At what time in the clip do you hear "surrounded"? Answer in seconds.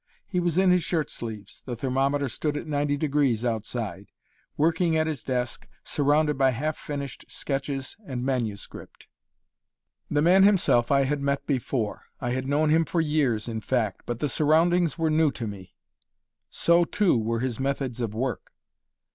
5.83-6.39